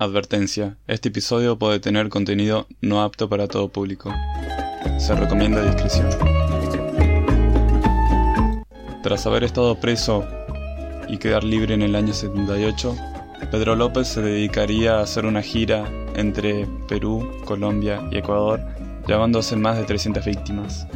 [0.00, 4.14] Advertencia, este episodio puede tener contenido no apto para todo público.
[4.96, 6.08] Se recomienda discreción.
[9.02, 10.24] Tras haber estado preso
[11.08, 12.96] y quedar libre en el año 78,
[13.50, 18.60] Pedro López se dedicaría a hacer una gira entre Perú, Colombia y Ecuador,
[19.08, 20.86] llevándose más de 300 víctimas,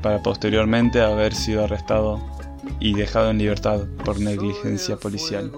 [0.00, 2.22] para posteriormente haber sido arrestado
[2.78, 5.50] y dejado en libertad por negligencia policial.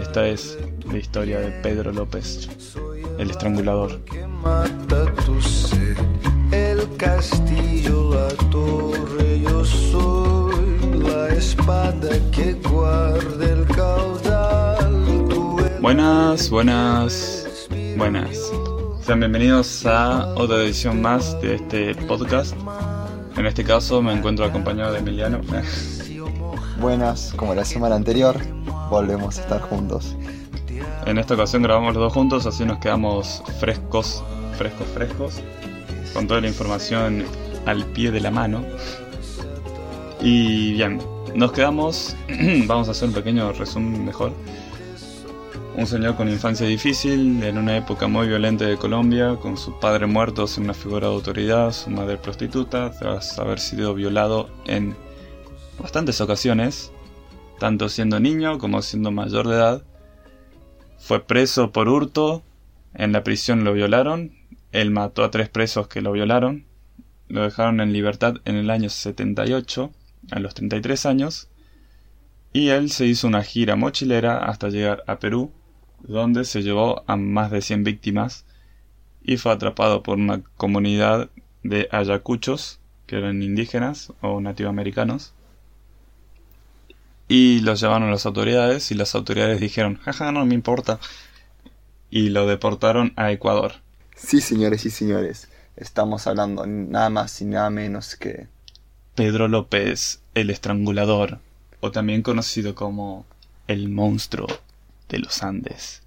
[0.00, 0.58] Esta es
[0.90, 2.48] la historia de Pedro López,
[3.18, 4.00] el estrangulador.
[6.52, 15.28] El castillo, la torre, yo soy la espada que guarda el caudal.
[15.80, 18.52] Buenas, buenas, buenas.
[19.02, 22.54] Sean bienvenidos a otra edición más de este podcast.
[23.36, 25.40] En este caso me encuentro acompañado de Emiliano.
[26.80, 28.38] Buenas, como la semana anterior,
[28.88, 30.16] volvemos a estar juntos.
[31.04, 34.24] En esta ocasión grabamos los dos juntos, así nos quedamos frescos,
[34.56, 35.42] frescos, frescos,
[36.14, 37.24] con toda la información
[37.66, 38.64] al pie de la mano.
[40.22, 41.02] Y bien,
[41.34, 42.16] nos quedamos,
[42.66, 44.32] vamos a hacer un pequeño resumen mejor.
[45.76, 50.06] Un señor con infancia difícil, en una época muy violenta de Colombia, con su padre
[50.06, 54.96] muerto sin una figura de autoridad, su madre prostituta, tras haber sido violado en
[55.80, 56.92] bastantes ocasiones,
[57.58, 59.82] tanto siendo niño como siendo mayor de edad.
[60.98, 62.42] Fue preso por hurto,
[62.94, 64.32] en la prisión lo violaron,
[64.72, 66.66] él mató a tres presos que lo violaron,
[67.28, 69.90] lo dejaron en libertad en el año 78,
[70.30, 71.48] a los 33 años,
[72.52, 75.52] y él se hizo una gira mochilera hasta llegar a Perú,
[76.00, 78.44] donde se llevó a más de 100 víctimas
[79.22, 81.30] y fue atrapado por una comunidad
[81.62, 85.34] de ayacuchos, que eran indígenas o nativoamericanos,
[87.30, 90.98] y los llevaron a las autoridades y las autoridades dijeron, jaja, no me importa.
[92.10, 93.74] Y lo deportaron a Ecuador.
[94.16, 98.48] Sí, señores y señores, estamos hablando nada más y nada menos que...
[99.14, 101.38] Pedro López, el estrangulador,
[101.78, 103.24] o también conocido como
[103.68, 104.48] el monstruo
[105.08, 106.02] de los Andes.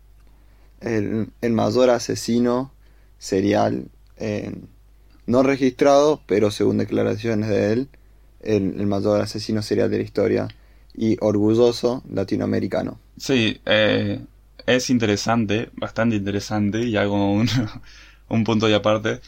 [0.82, 2.74] El, el mayor asesino
[3.18, 4.54] serial eh,
[5.26, 7.90] no registrado, pero según declaraciones de él,
[8.42, 10.48] el, el mayor asesino serial de la historia
[10.96, 13.00] y orgulloso latinoamericano.
[13.18, 14.24] Sí, eh,
[14.66, 17.48] es interesante, bastante interesante, y hago un,
[18.30, 19.22] un punto de aparte,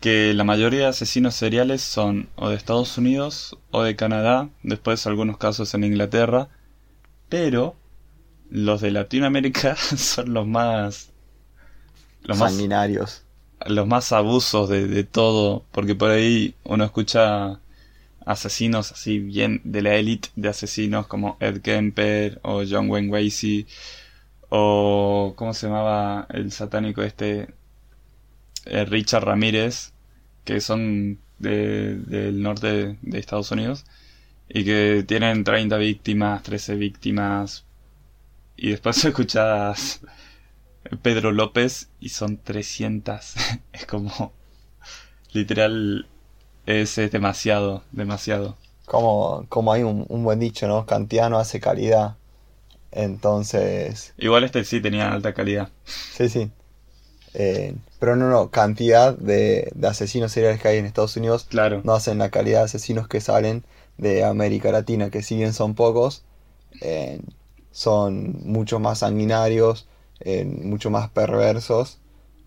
[0.00, 5.06] que la mayoría de asesinos seriales son o de Estados Unidos o de Canadá, después
[5.06, 6.48] algunos casos en Inglaterra,
[7.28, 7.76] pero
[8.50, 11.10] los de Latinoamérica son los más...
[12.22, 13.24] Los Sanguinarios.
[13.60, 17.60] Más, los más abusos de, de todo, porque por ahí uno escucha
[18.28, 23.66] asesinos así bien de la élite de asesinos como Ed Kemper o John Wayne Gacy
[24.50, 27.48] o cómo se llamaba el satánico este
[28.66, 29.94] eh, Richard Ramírez
[30.44, 33.86] que son de, del norte de Estados Unidos
[34.46, 37.64] y que tienen 30 víctimas, 13 víctimas
[38.58, 40.02] y después escuchas
[41.00, 43.34] Pedro López y son 300
[43.72, 44.34] es como
[45.32, 46.06] literal
[46.68, 48.56] es, demasiado, demasiado.
[48.84, 50.84] Como, como hay un, buen dicho, ¿no?
[50.84, 52.16] Cantidad no hace calidad.
[52.90, 54.14] Entonces...
[54.18, 55.70] Igual este sí tenía alta calidad.
[55.84, 56.50] Sí, sí.
[57.34, 61.82] Eh, pero no, no, cantidad de, asesinos seriales que hay en Estados Unidos claro.
[61.84, 63.64] no hacen la calidad de asesinos que salen
[63.96, 66.22] de América Latina, que si bien son pocos,
[66.80, 67.20] eh,
[67.70, 69.86] son mucho más sanguinarios,
[70.20, 71.98] eh, mucho más perversos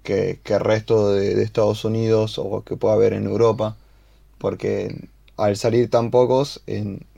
[0.04, 3.78] que, que el resto de, de, Estados Unidos o que pueda haber en Europa
[4.42, 5.08] porque
[5.38, 6.64] al salir tan pocos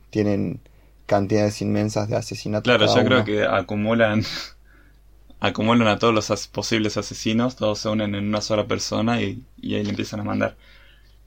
[0.10, 0.60] tienen
[1.06, 2.64] cantidades inmensas de asesinatos.
[2.64, 4.24] Claro, yo creo que acumulan
[5.40, 9.84] acumulan a todos los posibles asesinos, todos se unen en una sola persona y, ahí
[9.84, 10.58] le empiezan a mandar.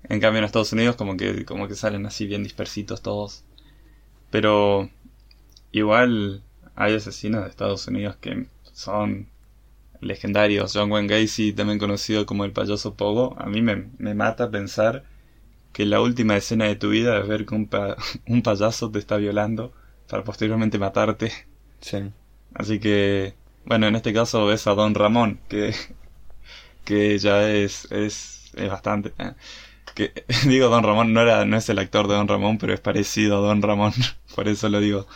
[0.04, 3.44] En cambio en Estados Unidos como que, como que salen así bien dispersitos todos.
[4.30, 4.90] Pero
[5.72, 6.42] igual
[6.76, 9.28] hay asesinos de Estados Unidos que son
[10.00, 10.72] legendarios.
[10.74, 15.04] John Wayne Gacy, también conocido como el payaso Pogo, a mí me, me mata pensar
[15.76, 17.68] que la última escena de tu vida es ver que un,
[18.28, 19.74] un payaso te está violando
[20.08, 21.30] para posteriormente matarte.
[21.80, 21.98] Sí.
[22.54, 23.34] Así que,
[23.66, 25.74] bueno, en este caso ves a Don Ramón, que,
[26.86, 29.12] que ya es, es, es bastante.
[29.18, 29.34] ¿eh?
[29.94, 32.80] Que, digo Don Ramón, no, era, no es el actor de Don Ramón, pero es
[32.80, 33.92] parecido a Don Ramón,
[34.34, 35.06] por eso lo digo.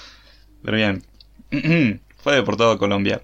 [0.62, 1.02] Pero bien,
[2.18, 3.22] fue deportado a Colombia.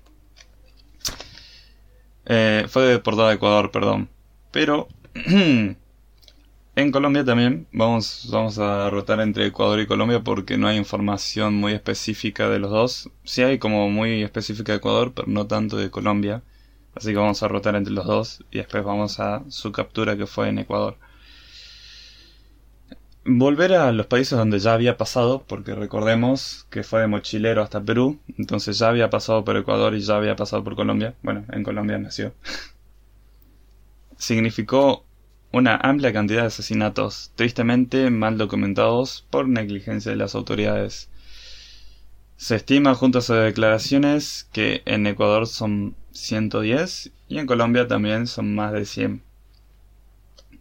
[2.25, 4.09] Eh, fue deportado a Ecuador, perdón.
[4.53, 4.89] Pero
[6.77, 11.55] En Colombia también vamos, vamos a rotar entre Ecuador y Colombia porque no hay información
[11.55, 13.11] muy específica de los dos.
[13.25, 16.43] Sí hay como muy específica de Ecuador, pero no tanto de Colombia.
[16.95, 20.27] Así que vamos a rotar entre los dos y después vamos a su captura que
[20.27, 20.99] fue en Ecuador.
[23.25, 27.83] Volver a los países donde ya había pasado, porque recordemos que fue de mochilero hasta
[27.83, 31.15] Perú, entonces ya había pasado por Ecuador y ya había pasado por Colombia.
[31.23, 32.35] Bueno, en Colombia nació.
[34.19, 35.06] Significó
[35.53, 41.09] una amplia cantidad de asesinatos, tristemente mal documentados por negligencia de las autoridades.
[42.37, 48.27] Se estima junto a sus declaraciones que en Ecuador son 110 y en Colombia también
[48.27, 49.23] son más de 100.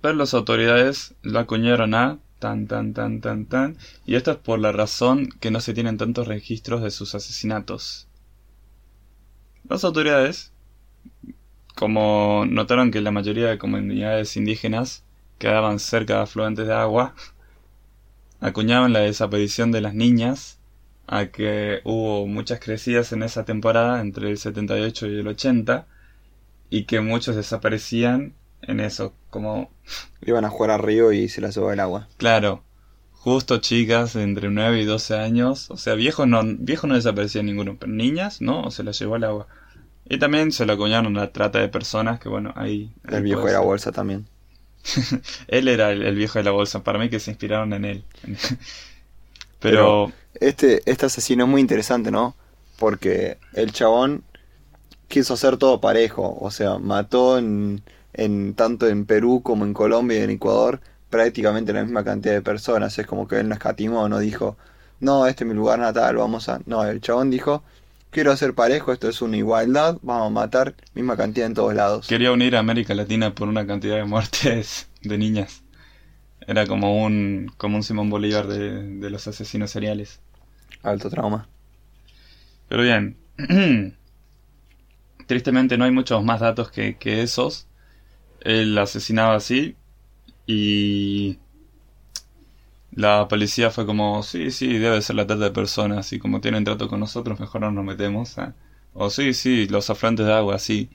[0.01, 4.59] Pero las autoridades lo acuñaron a tan tan tan tan tan y esto es por
[4.59, 8.07] la razón que no se tienen tantos registros de sus asesinatos.
[9.67, 10.51] Las autoridades,
[11.75, 15.03] como notaron que la mayoría de comunidades indígenas
[15.37, 17.13] quedaban cerca de afluentes de agua,
[18.39, 20.59] acuñaban la desaparición de las niñas
[21.07, 25.85] a que hubo muchas crecidas en esa temporada entre el 78 y el 80
[26.69, 29.69] y que muchos desaparecían en eso, como...
[30.25, 32.07] Iban a jugar a río y se las llevó el agua.
[32.17, 32.63] Claro,
[33.11, 37.77] justo chicas entre 9 y 12 años, o sea, viejos no, viejos no desaparecían ninguno,
[37.79, 38.61] pero niñas, ¿no?
[38.63, 39.47] O se las llevó el agua.
[40.07, 42.91] Y también se lo acuñaron la trata de personas, que bueno, ahí...
[43.05, 44.27] ahí El viejo de la bolsa también.
[45.47, 48.03] él era el, el viejo de la bolsa, para mí que se inspiraron en él.
[49.59, 50.11] pero...
[50.39, 52.35] Este, este asesino es muy interesante, ¿no?
[52.77, 54.23] Porque el chabón
[55.07, 56.37] quiso hacer todo parejo.
[56.39, 57.81] O sea, mató en,
[58.13, 62.41] en tanto en Perú como en Colombia y en Ecuador prácticamente la misma cantidad de
[62.41, 62.97] personas.
[62.99, 64.57] Es como que él no escatimó, no dijo,
[64.99, 66.59] no, este es mi lugar natal, vamos a...
[66.65, 67.63] No, el chabón dijo,
[68.15, 72.07] quiero hacer parejo, esto es una igualdad, vamos a matar misma cantidad en todos lados.
[72.07, 75.63] Quería unir a América Latina por una cantidad de muertes de niñas.
[76.47, 80.21] Era como un, como un Simón Bolívar de, de los asesinos seriales.
[80.81, 81.49] Alto trauma.
[82.69, 83.17] Pero bien,
[85.27, 87.67] tristemente no hay muchos más datos que, que esos.
[88.39, 89.75] Él asesinaba así
[90.47, 91.37] y
[92.95, 96.63] la policía fue como, sí, sí, debe ser la trata de personas y como tienen
[96.63, 98.37] trato con nosotros mejor no nos metemos.
[98.39, 98.55] ah.
[98.93, 100.89] O sí, sí, los afluentes de agua, sí.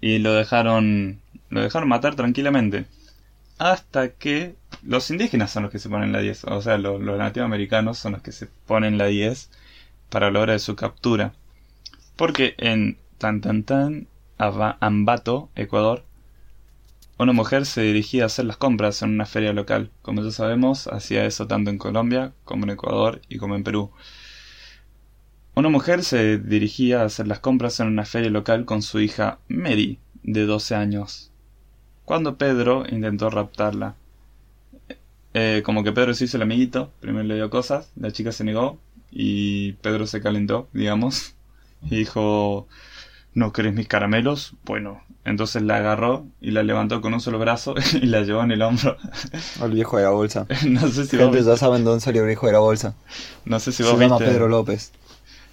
[0.00, 1.20] Y lo dejaron,
[1.50, 2.86] lo dejaron matar tranquilamente.
[3.58, 6.44] Hasta que los indígenas son los que se ponen la 10.
[6.44, 9.50] O sea, lo- los nativoamericanos son los que se ponen la 10
[10.10, 11.34] para la hora de su captura.
[12.16, 14.08] Porque en Tan Tan Tan,
[14.38, 16.04] Ambato, Ecuador,
[17.22, 19.90] una mujer se dirigía a hacer las compras en una feria local.
[20.00, 23.90] Como ya sabemos, hacía eso tanto en Colombia como en Ecuador y como en Perú.
[25.54, 29.38] Una mujer se dirigía a hacer las compras en una feria local con su hija
[29.48, 31.30] Mary, de 12 años,
[32.06, 33.96] cuando Pedro intentó raptarla.
[35.34, 38.44] Eh, como que Pedro se hizo el amiguito, primero le dio cosas, la chica se
[38.44, 38.80] negó
[39.10, 41.34] y Pedro se calentó, digamos,
[41.82, 42.66] y dijo,
[43.34, 44.54] ¿no querés mis caramelos?
[44.64, 48.52] Bueno, entonces la agarró y la levantó con un solo brazo y la llevó en
[48.52, 48.96] el hombro.
[49.62, 50.46] El viejo de la bolsa.
[50.66, 52.94] no sé si vos, Gente, ya saben dónde salió el viejo de la bolsa.
[53.44, 54.92] no sé si Se vos llama viste, Pedro López.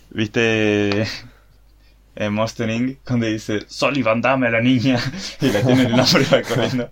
[0.10, 1.08] viste
[2.16, 2.98] en Monster Inc.
[3.06, 5.00] cuando dice, Sullivan, dame a la niña
[5.42, 6.92] y la tiene en el hombro y va corriendo.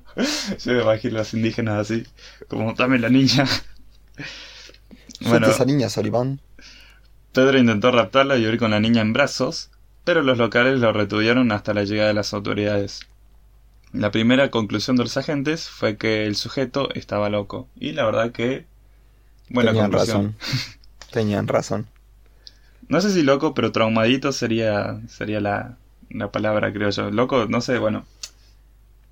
[0.63, 2.03] Yo me imagino a los indígenas así,
[2.47, 3.45] como, dame la niña.
[5.19, 6.41] Suelta esa niña, Soliván.
[7.31, 9.71] Pedro intentó raptarla y huir con la niña en brazos,
[10.05, 13.01] pero los locales lo retuvieron hasta la llegada de las autoridades.
[13.93, 18.31] La primera conclusión de los agentes fue que el sujeto estaba loco, y la verdad
[18.31, 18.67] que...
[19.49, 20.35] Buena Tenían conclusión.
[20.37, 20.37] razón.
[21.11, 21.87] Tenían razón.
[22.87, 25.77] No sé si loco, pero traumadito sería, sería la,
[26.09, 27.11] la palabra, creo yo.
[27.11, 28.05] Loco, no sé, bueno.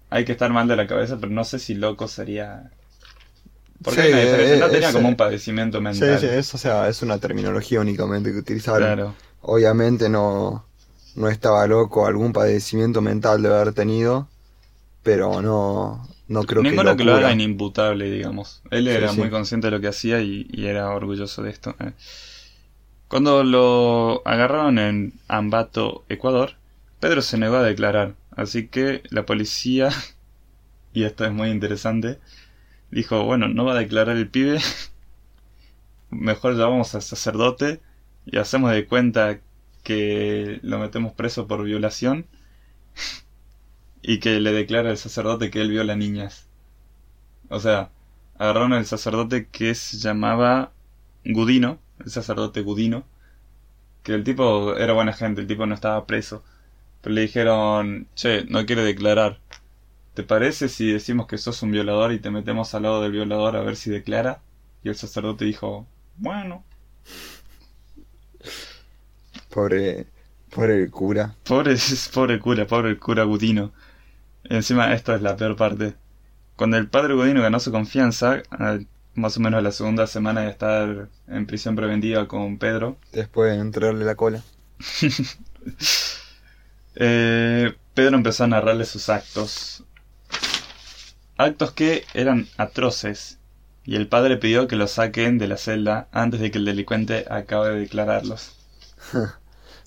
[0.09, 2.71] Hay que estar mal de la cabeza, pero no sé si loco sería...
[3.83, 4.57] Porque Sí, diferencia.
[4.57, 6.19] No eh, tenía es, como eh, un padecimiento Sí, mental.
[6.19, 8.95] sí, es, o sea, es una terminología únicamente que utilizaron.
[8.95, 9.15] Claro.
[9.41, 10.65] Obviamente no,
[11.15, 14.27] no estaba loco, algún padecimiento mental de haber tenido,
[15.03, 17.17] pero no, no creo Ninguno que que lo locura.
[17.17, 18.61] haga inimputable, digamos.
[18.71, 19.17] Él era sí.
[19.17, 21.75] muy consciente de lo que hacía y, y era orgulloso de esto.
[21.79, 21.93] eh.
[23.07, 26.55] Cuando lo agarraron en Ambato, Ecuador,
[26.99, 28.15] Pedro se negó a declarar.
[28.31, 29.89] Así que la policía,
[30.93, 32.19] y esto es muy interesante,
[32.91, 34.59] dijo, bueno, no va a declarar el pibe,
[36.09, 37.81] mejor llamamos al sacerdote
[38.25, 39.39] y hacemos de cuenta
[39.83, 42.25] que lo metemos preso por violación
[44.01, 46.47] y que le declara al sacerdote que él viola niñas.
[47.49, 47.91] O sea,
[48.37, 50.71] agarraron al sacerdote que se llamaba
[51.25, 53.05] Gudino, el sacerdote Gudino,
[54.03, 56.43] que el tipo era buena gente, el tipo no estaba preso.
[57.01, 59.39] Pero le dijeron, che, no quiere declarar.
[60.13, 63.55] ¿Te parece si decimos que sos un violador y te metemos al lado del violador
[63.55, 64.41] a ver si declara?
[64.83, 65.87] Y el sacerdote dijo,
[66.17, 66.63] bueno,
[69.53, 70.07] Pobre,
[70.49, 71.35] Por el cura.
[71.43, 71.75] Pobre,
[72.11, 73.71] pobre cura, pobre cura Gudino.
[74.45, 75.93] Encima, esta es la peor parte.
[76.55, 78.41] Cuando el padre Godino ganó su confianza,
[79.13, 83.51] más o menos a la segunda semana de estar en prisión preventiva con Pedro, Después
[83.51, 84.41] de entrarle la cola.
[86.95, 89.83] eh, Pedro empezó a narrarle sus actos.
[91.37, 93.37] Actos que eran atroces.
[93.85, 97.25] Y el padre pidió que los saquen de la celda antes de que el delincuente
[97.29, 98.57] acabe de declararlos.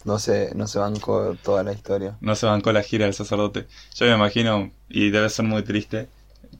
[0.06, 2.16] No se, no se bancó toda la historia.
[2.20, 3.66] No se bancó la gira del sacerdote.
[3.96, 6.08] Yo me imagino, y debe ser muy triste,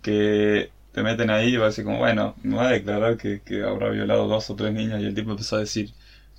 [0.03, 3.43] que te meten ahí y vas a decir como, bueno, me va a declarar que,
[3.43, 5.93] que habrá violado dos o tres niñas y el tipo empezó a decir,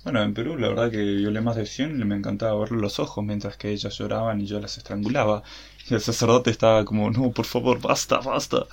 [0.04, 2.98] bueno, en Perú la verdad que violé más de 100 y me encantaba verle los
[2.98, 5.42] ojos mientras que ellas lloraban y yo las estrangulaba.
[5.88, 8.66] Y el sacerdote estaba como, no, por favor, basta, basta.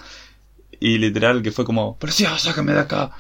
[0.80, 3.12] Y literal que fue como, pero sí, sácame de acá.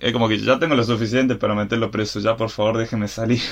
[0.00, 3.42] Es como que ya tengo lo suficiente para meterlo preso, ya por favor déjeme salir.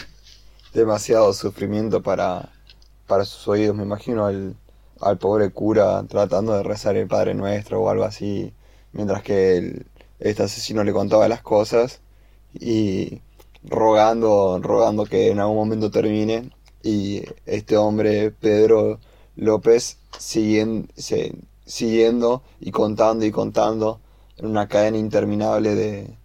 [0.75, 2.53] Demasiado sufrimiento para,
[3.07, 3.77] para sus oídos.
[3.77, 4.57] Me imagino al,
[5.01, 8.53] al pobre cura tratando de rezar el Padre Nuestro o algo así.
[8.93, 9.87] Mientras que el,
[10.21, 12.01] este asesino le contaba las cosas.
[12.55, 13.23] Y
[13.65, 16.51] rogando, rogando que en algún momento termine.
[16.83, 19.01] Y este hombre, Pedro
[19.37, 20.89] López, siguiendo,
[21.65, 24.01] siguiendo y contando y contando
[24.37, 26.17] en una cadena interminable de,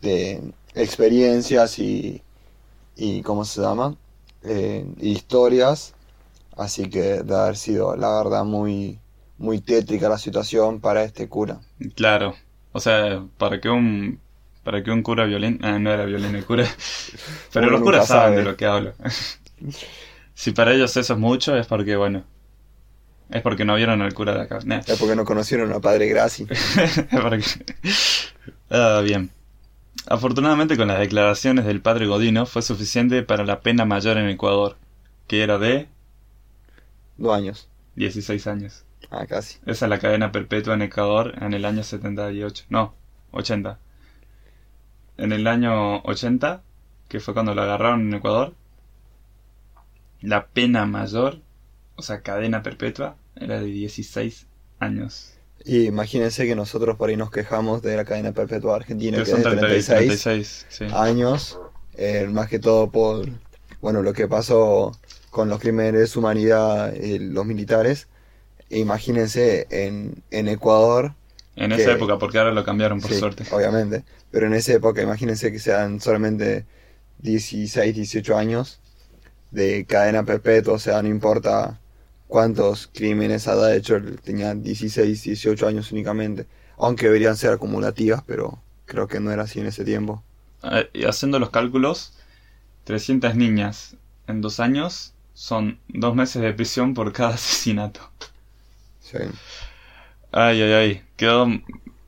[0.00, 2.22] de experiencias y,
[2.96, 3.96] y ¿cómo se llama?
[4.42, 5.94] Eh, historias.
[6.56, 8.98] Así que de haber sido, la verdad, muy,
[9.38, 11.60] muy tétrica la situación para este cura.
[11.94, 12.34] Claro,
[12.72, 14.20] o sea, para que un
[14.64, 16.64] para que un cura violento, ah, no era violento el cura,
[17.52, 18.36] pero Uno los curas saben sabe.
[18.36, 18.92] de lo que hablo.
[20.34, 22.24] si para ellos eso es mucho, es porque bueno,
[23.30, 24.58] es porque no vieron al cura de acá.
[24.64, 24.80] Nah.
[24.86, 26.46] Es porque no conocieron a Padre Graci.
[26.50, 27.44] Es porque-
[28.70, 29.30] Ah, bien.
[30.06, 34.76] Afortunadamente con las declaraciones del padre Godino fue suficiente para la pena mayor en Ecuador,
[35.26, 35.88] que era de
[37.16, 37.68] Dos años.
[37.96, 38.84] 16 años.
[39.10, 39.58] Ah, casi.
[39.66, 42.64] Esa es la cadena perpetua en Ecuador en el año 78.
[42.68, 42.94] No,
[43.32, 43.78] 80.
[45.18, 46.62] En el año 80,
[47.08, 48.54] que fue cuando lo agarraron en Ecuador,
[50.20, 51.40] la pena mayor,
[51.96, 54.46] o sea, cadena perpetua, era de 16
[54.80, 55.31] años.
[55.64, 59.30] Y imagínense que nosotros por ahí nos quejamos de la cadena perpetua argentina, Que que,
[59.30, 60.86] es de 30 y 36 36, sí.
[60.92, 61.58] años.
[61.94, 63.28] eh, más que todo por,
[63.80, 64.92] bueno, lo que pasó
[65.30, 68.08] con los crímenes de humanidad y los militares.
[68.70, 71.14] E imagínense en, en Ecuador,
[71.56, 73.44] En que- esa época, porque ahora lo cambiaron por sí, suerte.
[73.52, 76.66] obviamente, pero en esa época imagínense que sean solamente
[77.18, 78.80] 16, 18 años
[79.50, 81.78] de cadena perpetua, o sea, no importa
[82.32, 86.46] cuántos crímenes haya hecho, tenía 16, 18 años únicamente,
[86.78, 90.24] aunque deberían ser acumulativas, pero creo que no era así en ese tiempo.
[90.94, 92.14] Y haciendo los cálculos,
[92.84, 93.96] 300 niñas
[94.28, 98.00] en dos años son dos meses de prisión por cada asesinato.
[99.00, 99.18] Sí.
[100.32, 101.02] Ay, ay, ay.
[101.16, 101.48] Quedó.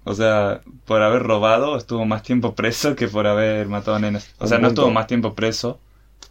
[0.04, 4.30] O sea, por haber robado estuvo más tiempo preso que por haber matado a nenas.
[4.38, 5.78] O sea, no estuvo más tiempo preso,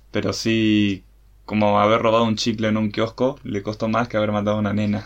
[0.09, 1.03] pero sí.
[1.45, 4.59] Como haber robado un chicle en un kiosco le costó más que haber matado a
[4.59, 5.05] una nena.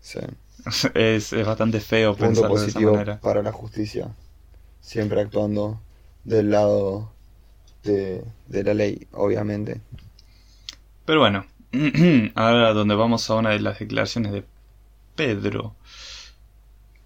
[0.00, 0.20] sí.
[0.94, 3.20] Es, es bastante feo Punto pensarlo de esa positivo manera.
[3.20, 4.14] para la justicia,
[4.80, 5.80] siempre actuando
[6.24, 7.12] del lado
[7.84, 9.82] de, de la ley, obviamente.
[11.04, 11.46] Pero bueno,
[12.34, 14.44] ahora donde vamos a una de las declaraciones de
[15.16, 15.76] Pedro.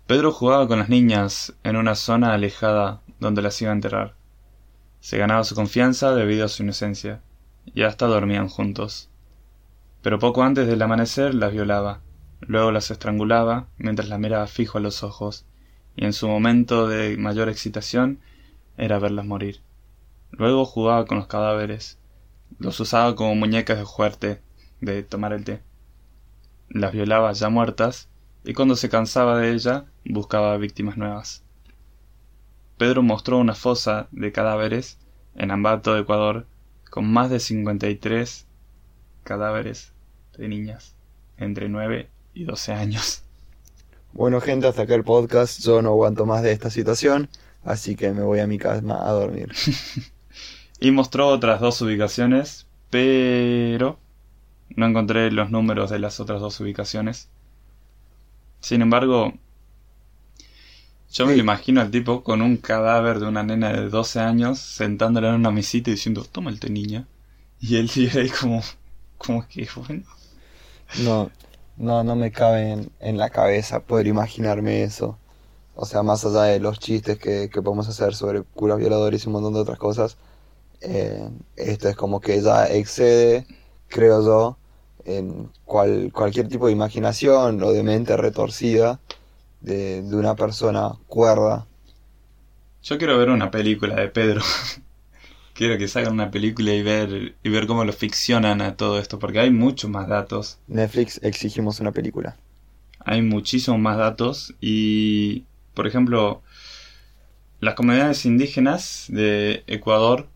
[0.06, 4.14] Pedro jugaba con las niñas en una zona alejada donde las iba a enterrar.
[5.00, 7.22] Se ganaba su confianza debido a su inocencia,
[7.67, 9.11] y hasta dormían juntos.
[10.02, 12.00] Pero poco antes del amanecer las violaba,
[12.40, 15.45] luego las estrangulaba mientras las miraba fijo a los ojos,
[15.97, 18.21] y en su momento de mayor excitación
[18.76, 19.61] era verlas morir.
[20.31, 21.99] Luego jugaba con los cadáveres,
[22.59, 24.40] los usaba como muñecas de jugar té,
[24.81, 25.61] de tomar el té.
[26.69, 28.09] Las violaba ya muertas
[28.45, 31.45] y cuando se cansaba de ella buscaba víctimas nuevas.
[32.79, 34.99] Pedro mostró una fosa de cadáveres
[35.35, 36.47] en Ambato, Ecuador,
[36.90, 38.47] con más de 53
[39.23, 39.92] cadáveres
[40.37, 40.94] de niñas
[41.38, 43.23] entre 9 y 12 años.
[44.12, 45.61] Bueno, gente, hasta acá el podcast.
[45.61, 47.28] Yo no aguanto más de esta situación,
[47.64, 49.52] así que me voy a mi cama a dormir.
[50.82, 53.99] Y mostró otras dos ubicaciones, pero
[54.70, 57.28] no encontré los números de las otras dos ubicaciones.
[58.61, 59.35] Sin embargo,
[61.11, 64.59] yo me lo imagino al tipo con un cadáver de una nena de 12 años
[64.61, 67.07] sentándola en una mesita y diciendo, toma el té niña.
[67.61, 68.62] Y él sigue ahí como,
[69.19, 70.05] como que, bueno.
[70.95, 71.31] No,
[71.76, 75.19] no, no me cabe en, en la cabeza poder imaginarme eso.
[75.75, 79.29] O sea, más allá de los chistes que, que podemos hacer sobre curas violadores y
[79.29, 80.19] un montón de otras cosas,
[80.83, 83.47] Eh, esto es como que ya excede,
[83.88, 84.59] creo yo,
[85.05, 89.00] en cual, cualquier tipo de imaginación o de mente retorcida
[89.61, 91.67] de, de una persona cuerda.
[92.83, 94.43] Yo quiero ver una película de Pedro.
[95.61, 99.19] quiero que salgan una película y ver, y ver cómo lo ficcionan a todo esto,
[99.19, 100.59] porque hay muchos más datos.
[100.67, 102.38] Netflix exigimos una película.
[103.00, 106.40] Hay muchísimos más datos y, por ejemplo,
[107.61, 110.29] las comunidades indígenas de Ecuador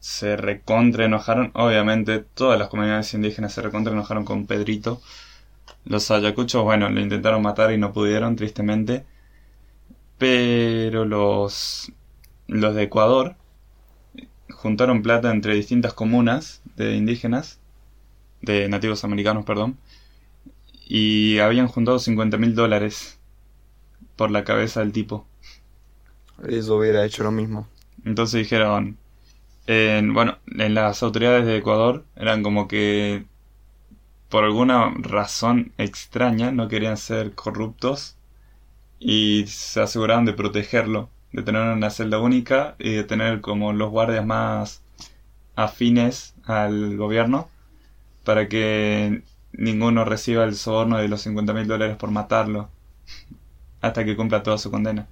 [0.00, 1.50] se recontra enojaron.
[1.52, 5.02] Obviamente, todas las comunidades indígenas se recontra enojaron con Pedrito.
[5.88, 9.06] Los ayacuchos, bueno, lo intentaron matar y no pudieron, tristemente.
[10.18, 11.90] Pero los,
[12.46, 13.36] los de Ecuador
[14.50, 17.58] juntaron plata entre distintas comunas de indígenas,
[18.42, 19.78] de nativos americanos, perdón,
[20.86, 23.18] y habían juntado 50 mil dólares
[24.16, 25.26] por la cabeza del tipo.
[26.46, 27.66] Eso hubiera hecho lo mismo.
[28.04, 28.98] Entonces dijeron,
[29.66, 33.24] en, bueno, en las autoridades de Ecuador eran como que
[34.28, 38.16] por alguna razón extraña no querían ser corruptos
[38.98, 43.90] y se aseguraban de protegerlo, de tener una celda única y de tener como los
[43.90, 44.82] guardias más
[45.56, 47.48] afines al gobierno
[48.24, 52.68] para que ninguno reciba el soborno de los 50 mil dólares por matarlo
[53.80, 55.08] hasta que cumpla toda su condena.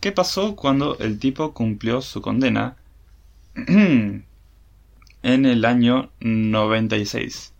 [0.00, 2.76] ¿Qué pasó cuando el tipo cumplió su condena?
[5.22, 7.54] en el año 96.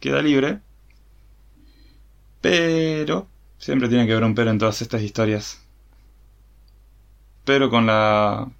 [0.00, 0.60] Queda libre.
[2.40, 5.62] Pero siempre tiene que haber un pero en todas estas historias.
[7.44, 8.50] Pero con la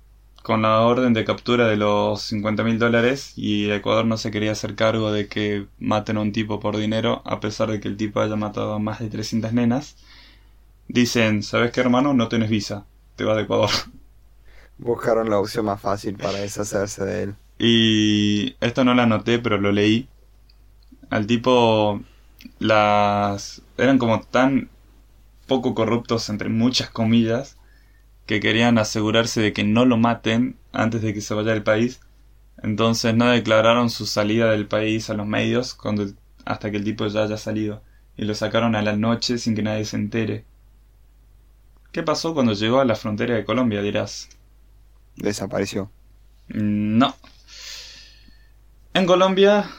[0.42, 4.52] con la orden de captura de los 50 mil dólares y Ecuador no se quería
[4.52, 7.96] hacer cargo de que maten a un tipo por dinero a pesar de que el
[7.96, 9.96] tipo haya matado a más de 300 nenas.
[10.88, 12.14] Dicen, ¿sabes qué hermano?
[12.14, 12.86] No tienes visa,
[13.16, 13.70] te vas de Ecuador.
[14.78, 17.36] Buscaron la opción más fácil para deshacerse de él.
[17.58, 20.08] Y esto no lo anoté, pero lo leí.
[21.10, 22.00] Al tipo
[22.58, 24.70] las eran como tan
[25.48, 27.58] poco corruptos entre muchas comillas
[28.26, 32.00] que querían asegurarse de que no lo maten antes de que se vaya del país.
[32.62, 36.06] Entonces no declararon su salida del país a los medios cuando
[36.46, 37.82] hasta que el tipo ya haya salido
[38.16, 40.46] y lo sacaron a la noche sin que nadie se entere.
[41.90, 44.28] ¿Qué pasó cuando llegó a la frontera de Colombia, dirás?
[45.16, 45.90] Desapareció.
[46.48, 47.14] Mm, No.
[48.98, 49.70] En Colombia,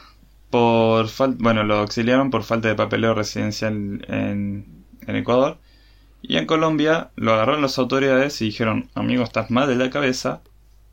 [0.50, 1.08] por
[1.46, 3.74] bueno, lo auxiliaron por falta de papeleo residencial
[4.08, 5.58] en, en Ecuador.
[6.22, 10.42] Y en Colombia lo agarraron las autoridades y dijeron, amigo, estás mal de la cabeza.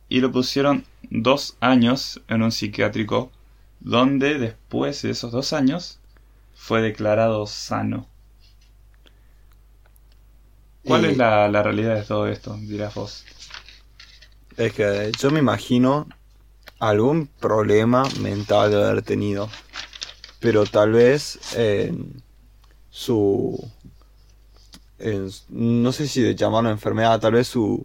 [0.09, 3.33] Y lo pusieron dos años en un psiquiátrico,
[3.81, 6.01] donde después de esos dos años
[6.55, 8.09] fue declarado sano.
[10.85, 12.57] ¿Cuál Y- es la, la realidad de todo esto?
[12.57, 13.25] Dirás vos.
[14.57, 16.09] Es que yo me imagino
[16.89, 19.49] algún problema mental de haber tenido.
[20.41, 21.39] Pero tal vez
[22.91, 23.71] su...
[25.49, 27.85] no sé si de llamarlo enfermedad, tal vez su...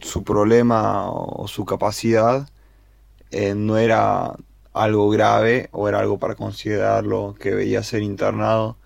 [0.00, 2.48] su problema o su capacidad
[3.30, 4.36] eh, no era
[4.72, 8.76] algo grave o era algo para considerarlo que debía ser internado,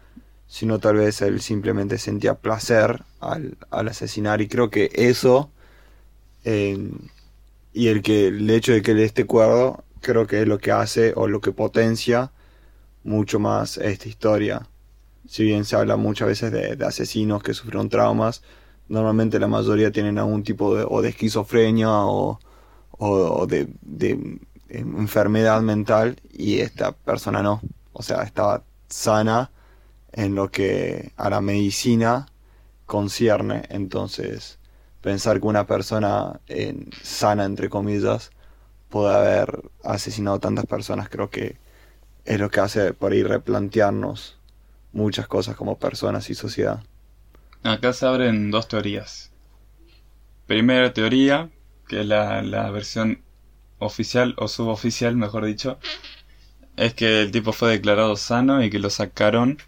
[0.47, 5.51] sino tal vez él simplemente sentía placer al, asesinar y creo que eso
[7.79, 10.73] y el que el hecho de que él esté cuerdo creo que es lo que
[10.73, 12.33] hace o lo que potencia
[13.05, 14.67] mucho más esta historia.
[15.29, 18.43] Si bien se habla muchas veces de, asesinos que sufrieron traumas,
[18.89, 22.41] normalmente la mayoría tienen algún tipo de, o de esquizofrenia o,
[22.91, 27.61] o, o de, de enfermedad mental y esta persona no.
[27.93, 29.53] O sea, estaba sana
[30.13, 32.27] en lo que a la medicina
[32.87, 33.63] concierne.
[33.69, 34.58] Entonces,
[35.11, 38.31] pensar que una persona en- sana, entre comillas,
[38.91, 41.59] puede haber asesinado tantas personas, creo que
[42.27, 44.39] es lo que hace por ahí replantearnos
[44.93, 46.83] muchas cosas como personas y sociedad.
[47.63, 49.31] Acá se abren dos teorías.
[50.47, 51.51] Primera teoría,
[51.87, 53.23] que es la, la versión
[53.79, 55.79] oficial o suboficial, mejor dicho,
[56.77, 59.59] es que el tipo fue declarado sano y que lo sacaron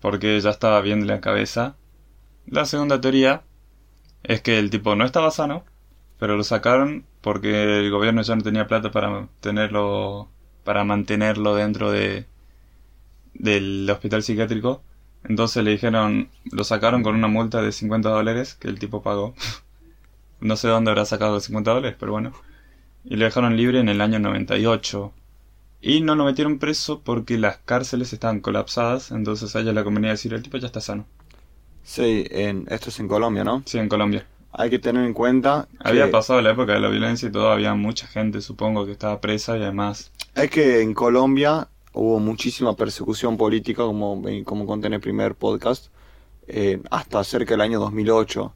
[0.00, 1.76] porque ya estaba bien de la cabeza.
[2.46, 3.44] La segunda teoría
[4.24, 5.64] es que el tipo no estaba sano,
[6.18, 10.28] pero lo sacaron porque el gobierno ya no tenía plata para tenerlo,
[10.64, 12.26] para mantenerlo dentro de
[13.34, 14.82] del hospital psiquiátrico.
[15.24, 19.34] Entonces le dijeron, lo sacaron con una multa de 50 dólares que el tipo pagó.
[20.40, 22.32] no sé dónde habrá sacado los 50 dólares, pero bueno.
[23.04, 25.12] Y lo dejaron libre en el año 98.
[25.80, 29.10] Y no lo metieron preso porque las cárceles estaban colapsadas.
[29.10, 31.06] Entonces a ella la convenía decir, el tipo ya está sano.
[31.84, 33.62] Sí, en, esto es en Colombia, ¿no?
[33.66, 34.26] Sí, en Colombia.
[34.52, 37.74] hay que tener en cuenta Había que- pasado la época de la violencia y todavía
[37.74, 40.10] mucha gente, supongo, que estaba presa y además...
[40.34, 45.88] Es que en Colombia hubo muchísima persecución política, como, como conté en el primer podcast,
[46.48, 48.52] eh, hasta cerca del año 2008.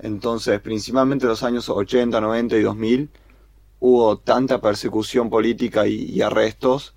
[0.00, 3.10] Entonces, principalmente en los años 80, 90 y 2000,
[3.80, 6.94] hubo tanta persecución política y, y arrestos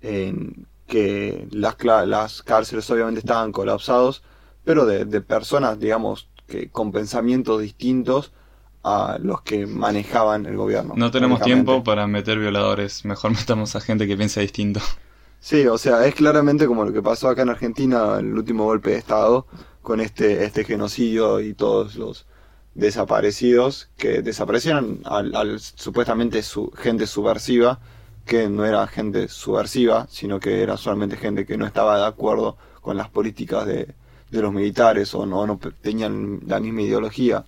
[0.00, 4.22] en que las, las cárceles obviamente estaban colapsados,
[4.68, 8.32] pero de, de personas, digamos, que con pensamientos distintos
[8.84, 10.92] a los que manejaban el gobierno.
[10.94, 14.80] No tenemos tiempo para meter violadores, mejor metamos a gente que piensa distinto.
[15.40, 18.90] Sí, o sea, es claramente como lo que pasó acá en Argentina, el último golpe
[18.90, 19.46] de Estado,
[19.80, 22.26] con este, este genocidio y todos los
[22.74, 27.80] desaparecidos que desaparecieron al, al supuestamente su, gente subversiva,
[28.26, 32.58] que no era gente subversiva, sino que era solamente gente que no estaba de acuerdo
[32.82, 33.94] con las políticas de,
[34.30, 37.44] de los militares o no, no tenían la misma ideología.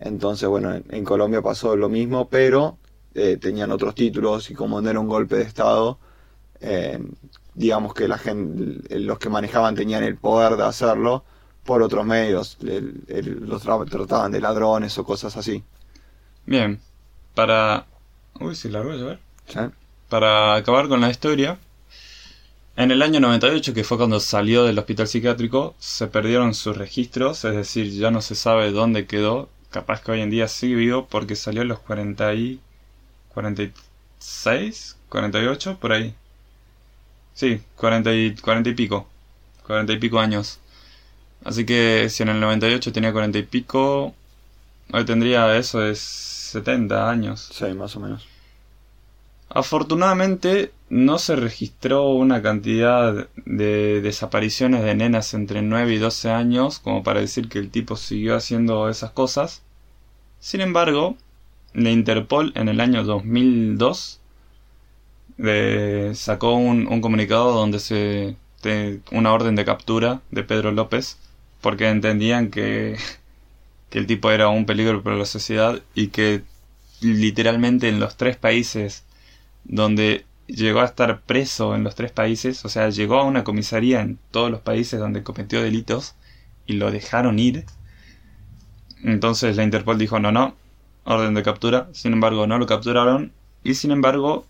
[0.00, 2.78] Entonces, bueno, en, en Colombia pasó lo mismo, pero
[3.14, 5.98] eh, tenían otros títulos y como no era un golpe de Estado,
[6.60, 6.98] eh,
[7.54, 11.24] digamos que la gente, los que manejaban tenían el poder de hacerlo
[11.64, 15.62] por otros medios, el- el- los tra- trataban de ladrones o cosas así.
[16.46, 16.80] Bien,
[17.34, 17.86] para...
[18.40, 19.20] Uy, se largó a llover.
[19.46, 19.58] ¿sí?
[20.08, 21.58] Para acabar con la historia,
[22.76, 27.44] en el año 98, que fue cuando salió del hospital psiquiátrico, se perdieron sus registros,
[27.44, 29.50] es decir, ya no se sabe dónde quedó.
[29.70, 32.60] Capaz que hoy en día sigue vivo porque salió a los 40 y...
[33.34, 36.14] 46, 48, por ahí.
[37.34, 39.08] Sí, 40 y, 40 y pico.
[39.66, 40.58] 40 y pico años.
[41.44, 44.14] Así que si en el 98 tenía 40 y pico,
[44.92, 47.50] hoy tendría eso de 70 años.
[47.52, 48.26] Sí, más o menos.
[49.48, 56.80] Afortunadamente no se registró una cantidad de desapariciones de nenas entre 9 y 12 años
[56.80, 59.62] como para decir que el tipo siguió haciendo esas cosas.
[60.38, 61.16] Sin embargo,
[61.72, 64.20] la Interpol en el año 2002
[65.38, 68.36] eh, sacó un, un comunicado donde se
[69.12, 71.16] una orden de captura de Pedro López
[71.62, 72.98] porque entendían que,
[73.88, 76.42] que el tipo era un peligro para la sociedad y que
[77.00, 79.04] literalmente en los tres países
[79.64, 84.00] donde llegó a estar preso en los tres países, o sea, llegó a una comisaría
[84.00, 86.14] en todos los países donde cometió delitos
[86.66, 87.64] y lo dejaron ir.
[89.02, 90.54] Entonces la Interpol dijo no, no,
[91.04, 93.32] orden de captura, sin embargo no lo capturaron
[93.64, 94.46] y sin embargo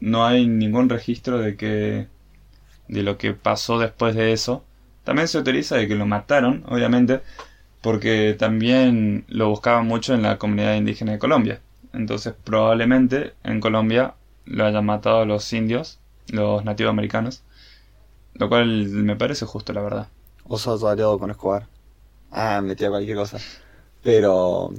[0.00, 2.06] no hay ningún registro de que
[2.88, 4.64] de lo que pasó después de eso.
[5.04, 7.20] También se autoriza de que lo mataron, obviamente,
[7.82, 11.60] porque también lo buscaban mucho en la comunidad indígena de Colombia.
[11.92, 14.14] Entonces probablemente en Colombia
[14.48, 17.44] lo hayan matado los indios, los nativos americanos.
[18.34, 20.08] Lo cual me parece justo, la verdad.
[20.44, 21.68] O sos aliado con Escobar.
[22.30, 23.38] Ah, metía cualquier cosa.
[24.02, 24.70] Pero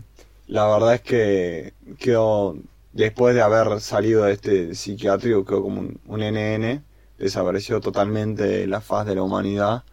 [0.48, 2.56] la verdad es que quedó,
[2.94, 6.84] después de haber salido de este psiquiátrico, quedó como un, un NN,
[7.18, 9.84] desapareció totalmente de la faz de la humanidad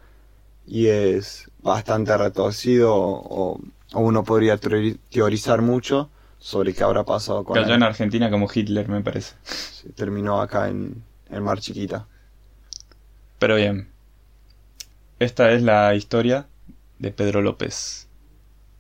[0.67, 3.61] y es bastante retorcido o,
[3.95, 6.11] o uno podría teori- teorizar mucho
[6.47, 9.35] sobre qué habrá pasado con Cayó en Argentina como Hitler, me parece.
[9.43, 12.07] Sí, Terminó acá en, en Mar Chiquita.
[13.41, 13.91] Pero bien.
[15.19, 16.47] Esta es la historia
[17.01, 18.07] de Pedro López.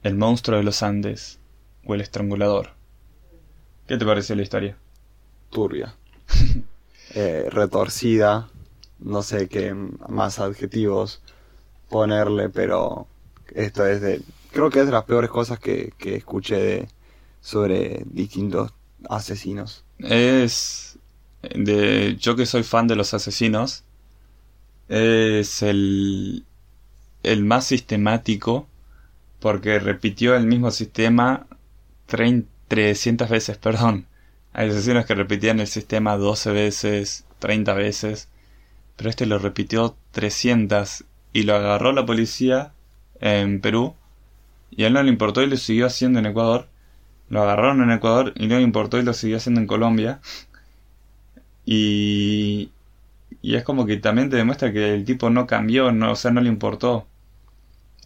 [0.04, 1.40] El monstruo de los Andes.
[1.84, 2.70] O el estrangulador.
[3.88, 4.76] ¿Qué te pareció la historia?
[5.50, 5.96] turbia,
[7.14, 8.48] eh, retorcida,
[9.00, 11.20] no sé qué más adjetivos
[11.88, 13.08] ponerle, pero
[13.54, 16.88] esto es de, creo que es de las peores cosas que, que escuché de,
[17.46, 18.72] sobre distintos
[19.08, 19.84] asesinos.
[19.98, 20.98] Es
[21.54, 23.84] de yo que soy fan de los asesinos
[24.88, 26.44] es el
[27.22, 28.66] el más sistemático
[29.38, 31.46] porque repitió el mismo sistema
[32.06, 34.06] 30 300 veces, perdón.
[34.52, 38.28] Hay asesinos que repetían el sistema 12 veces, 30 veces,
[38.96, 42.72] pero este lo repitió 300 y lo agarró la policía
[43.20, 43.94] en Perú
[44.72, 46.68] y a él no le importó y lo siguió haciendo en Ecuador.
[47.28, 50.20] Lo agarraron en Ecuador y no le importó y lo siguió haciendo en Colombia.
[51.64, 52.70] Y,
[53.42, 56.30] y es como que también te demuestra que el tipo no cambió, no, o sea,
[56.30, 57.06] no le importó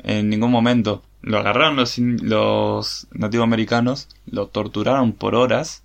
[0.02, 1.02] en ningún momento.
[1.22, 5.84] Lo agarraron los, los nativos americanos, lo torturaron por horas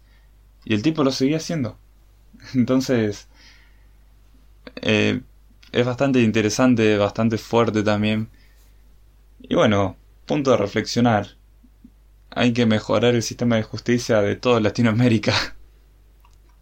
[0.65, 1.77] y el tipo lo seguía haciendo.
[2.55, 3.27] Entonces,
[4.81, 5.21] eh,
[5.71, 8.29] es bastante interesante, bastante fuerte también.
[9.41, 9.95] Y bueno,
[10.25, 11.37] punto de reflexionar.
[12.35, 15.33] Hay que mejorar el sistema de justicia de toda Latinoamérica.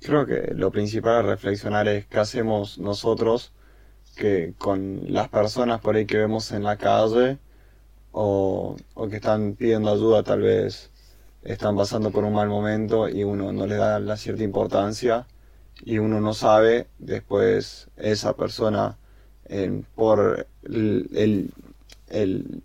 [0.02, 3.54] Creo que lo principal a reflexionar es qué hacemos nosotros
[4.16, 7.40] que con las personas por ahí que vemos en la calle
[8.12, 10.92] o, o que están pidiendo ayuda, tal vez
[11.44, 15.28] están pasando por un mal momento y uno no le da la cierta importancia
[15.84, 18.98] y uno no sabe después esa persona
[19.46, 21.52] eh, por el, el,
[22.10, 22.64] el-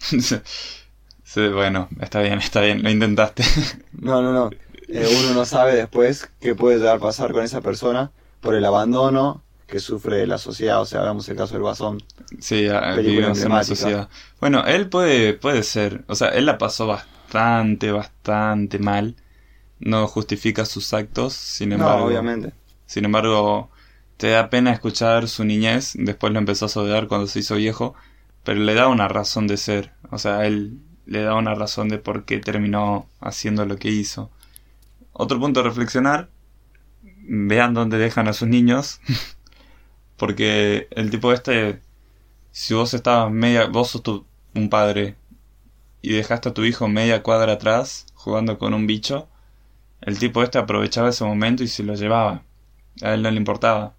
[1.32, 3.44] Sí, bueno, está bien, está bien, lo intentaste.
[3.92, 4.50] no no no
[4.90, 8.10] Eh, uno no sabe después qué puede llegar a pasar con esa persona
[8.40, 12.02] por el abandono que sufre la sociedad o sea hagamos el caso del guasón
[12.40, 13.64] Sí, vivimos en emblemática.
[13.64, 14.08] sociedad.
[14.40, 19.16] Bueno, él puede, puede ser, o sea, él la pasó bastante, bastante mal.
[19.80, 22.04] No justifica sus actos, sin embargo.
[22.06, 22.52] no obviamente
[22.86, 23.70] Sin embargo,
[24.16, 27.94] te da pena escuchar su niñez, después lo empezó a odiar cuando se hizo viejo,
[28.44, 31.98] pero le da una razón de ser, o sea, él le da una razón de
[31.98, 34.30] por qué terminó haciendo lo que hizo.
[35.14, 36.30] Otro punto a reflexionar,
[37.28, 39.00] vean dónde dejan a sus niños,
[40.16, 41.80] porque el tipo este,
[42.52, 45.16] si vos estabas media, vos sos tu- un padre
[46.02, 49.28] y dejaste a tu hijo media cuadra atrás jugando con un bicho,
[50.02, 52.42] el tipo este aprovechaba ese momento y se lo llevaba.
[53.02, 53.94] A él no le importaba.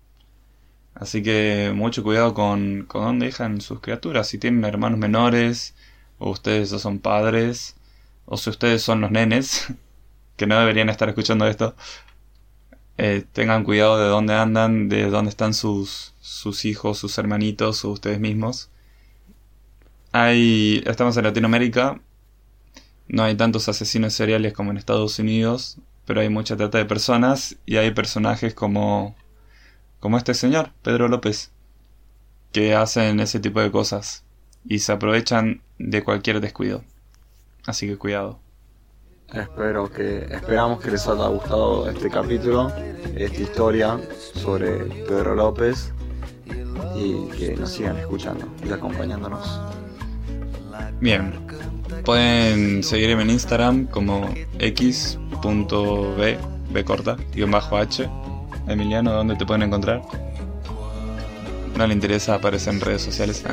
[0.95, 4.27] Así que mucho cuidado con, con dónde dejan sus criaturas.
[4.27, 5.75] Si tienen hermanos menores,
[6.19, 7.75] o ustedes ya son padres,
[8.25, 9.67] o si ustedes son los nenes,
[10.37, 11.75] que no deberían estar escuchando esto,
[12.97, 17.91] eh, tengan cuidado de dónde andan, de dónde están sus, sus hijos, sus hermanitos o
[17.91, 18.69] ustedes mismos.
[20.11, 22.01] Hay, estamos en Latinoamérica,
[23.07, 27.57] no hay tantos asesinos seriales como en Estados Unidos, pero hay mucha trata de personas
[27.65, 29.15] y hay personajes como
[29.99, 31.51] como este señor, Pedro López,
[32.51, 34.23] que hacen ese tipo de cosas
[34.65, 36.83] y se aprovechan de cualquier descuido.
[37.65, 38.39] Así que cuidado.
[39.33, 42.71] Espero que, esperamos que les haya gustado este capítulo,
[43.15, 43.99] esta historia
[44.33, 44.71] sobre
[45.07, 45.93] Pedro López
[46.95, 49.61] y que nos sigan escuchando y acompañándonos.
[50.99, 51.31] Bien,
[52.03, 56.37] pueden seguirme en Instagram como x.b,
[56.71, 58.09] b corta, guion bajo h.
[58.67, 60.01] Emiliano, ¿dónde te pueden encontrar?
[61.77, 63.45] No le interesa aparecer en redes sociales.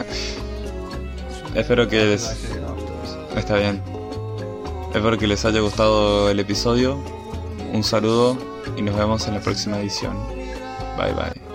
[1.57, 2.37] Espero que les...
[3.35, 3.83] Está bien.
[4.95, 6.99] Espero que les haya gustado el episodio.
[7.73, 8.37] Un saludo
[8.77, 10.15] y nos vemos en la próxima edición.
[10.99, 11.46] Bye bye.